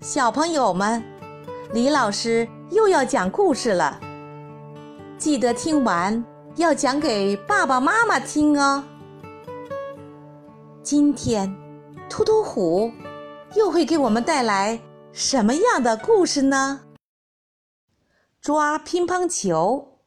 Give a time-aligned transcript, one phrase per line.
[0.00, 1.02] 小朋友们，
[1.72, 3.98] 李老师又要讲故事了，
[5.16, 6.22] 记得听完
[6.56, 8.84] 要讲给爸爸妈妈听哦。
[10.82, 11.56] 今天，
[12.10, 12.92] 突突虎
[13.54, 14.78] 又会给我们带来
[15.12, 16.82] 什么样的故事呢？
[18.42, 20.00] 抓乒乓球。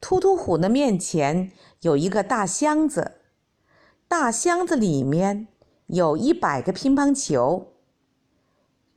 [0.00, 1.52] 突突虎的面前
[1.82, 3.20] 有一个大箱子，
[4.08, 5.46] 大箱子里面
[5.88, 7.74] 有一百个乒乓球。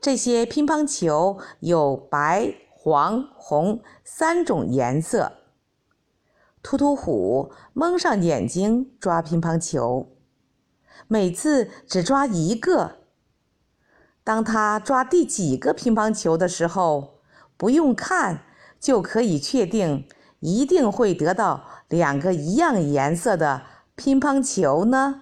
[0.02, 5.32] 这些乒乓球有白、黄、红三种颜色。
[6.64, 10.10] 突突虎蒙上眼睛抓乒乓球，
[11.08, 12.98] 每次只抓一个。
[14.24, 17.20] 当他抓第几个乒乓球的时候，
[17.56, 18.44] 不用看
[18.80, 20.08] 就可以确定。
[20.40, 23.62] 一定会得到两个一样颜色的
[23.96, 25.22] 乒乓球呢。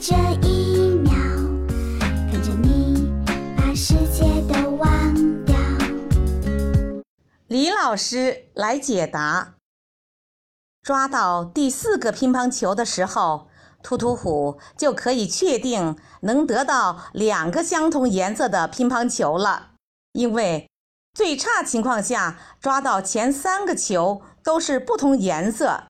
[0.00, 0.14] 这
[0.46, 1.10] 一秒，
[2.30, 3.12] 看着你
[3.56, 5.56] 把世界都忘掉
[7.48, 9.56] 李老师来解答。
[10.82, 13.48] 抓到第四个乒乓球的时候，
[13.82, 19.72] 突突虎就可以确定能得到两个相同颜色的乒乓球了。
[20.12, 20.70] 因为
[21.12, 25.82] 最差情况下抓到前三个球都是不同颜色，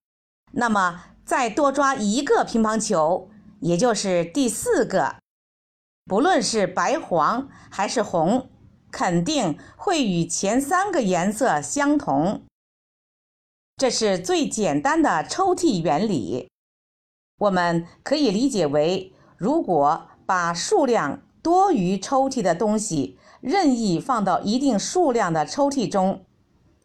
[0.52, 3.28] 那么再多抓一个乒乓球，
[3.60, 5.16] 也就是第四个，
[6.04, 8.50] 不论是白、黄还是红。
[8.90, 12.46] 肯定会与前三个颜色相同，
[13.76, 16.48] 这是最简单的抽屉原理。
[17.36, 26.24] 我们可以理解为，如果把数量多于抽屉的东西任意放到一定数量的抽屉中，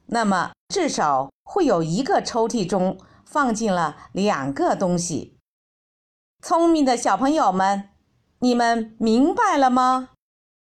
[0.07, 5.37] 那么至少会有一个抽屉中放进了两个东西。
[6.45, 7.87] 聪明的小朋友们，
[8.39, 10.09] 你们明白了吗？